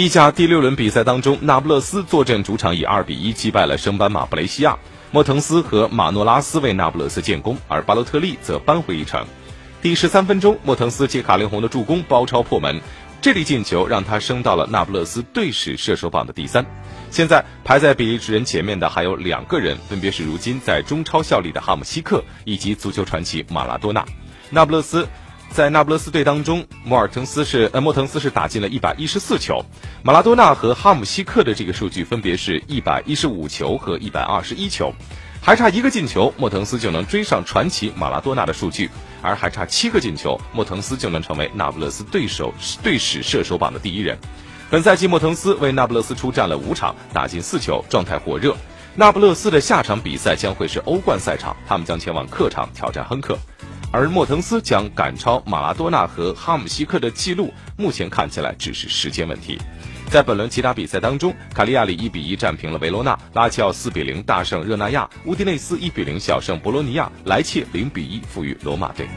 [0.00, 4.78] 意甲第六轮比赛当中，那不勒斯坐镇主场以二比一击败了升班马布雷西亚。
[5.10, 9.26] 莫腾斯和马诺拉斯为那不勒斯建功，而巴洛特利则扳回一城。
[9.82, 12.80] 第十三分钟，莫腾斯借卡林洪的助攻包抄破门，
[13.20, 16.64] 这粒进球让他升到了那不勒斯队史射手榜的第三。
[17.10, 24.02] 现在排在比利时人前面的还有两个人，分别是如今在中超效力的哈姆西克以及足球传奇马拉多纳。
[24.48, 25.06] 那不勒斯。
[25.50, 29.62] 在那不勒斯队当中，莫尔滕斯是呃莫滕斯是打进了一百一十四球，
[30.02, 34.94] 马拉多纳和哈姆西克的这个数据分别是一百一十五球和一百二十一球，
[35.42, 38.88] 还差一个进球，莫滕斯就能追上传奇马拉多纳的数据，
[39.20, 44.16] 而还差七个进球，莫滕斯就能成为那不勒斯对手队史射手榜的第一人。
[44.70, 48.56] 本赛季莫滕斯为那不勒斯出战了五场，打进四球，状态火热。
[48.94, 53.36] 那不勒斯的下场比赛将会是欧冠赛场，他们将前往客场挑战亨克。
[53.92, 59.58] 而莫腾斯将赶超马拉多纳和哈姆西克的记录，目前看起来只是时间问题。
[60.08, 69.08] 在本轮其他比赛当中，卡利亚里一比一战平了维罗纳，拉齐奥四比零大胜热那亚，乌迪内斯一比零小胜博洛尼亚，莱切零比一负于罗马队。